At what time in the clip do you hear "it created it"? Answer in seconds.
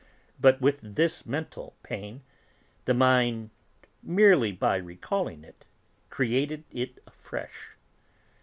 5.43-6.97